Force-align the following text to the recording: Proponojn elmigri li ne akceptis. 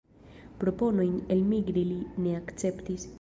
Proponojn 0.61 1.19
elmigri 1.35 1.83
li 1.91 1.99
ne 2.25 2.33
akceptis. 2.41 3.07